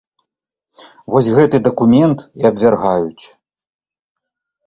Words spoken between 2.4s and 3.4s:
і абвяргаюць.